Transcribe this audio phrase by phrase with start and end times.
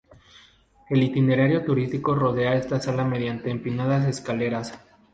[0.89, 4.73] El itinerario turístico rodea esta sala mediante empinadas escaleras.